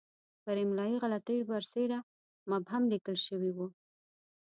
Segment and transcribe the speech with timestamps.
[0.43, 1.99] پر املایي غلطیو برسېره
[2.51, 3.67] مبهم لیکل شوی وو.